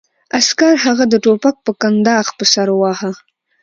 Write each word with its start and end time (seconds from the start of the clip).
عسکر 0.37 0.73
هغه 0.85 1.05
د 1.09 1.13
ټوپک 1.23 1.55
په 1.65 1.71
کنداغ 1.81 2.25
په 2.37 2.43
سر 2.53 2.67
وواهه 2.73 3.11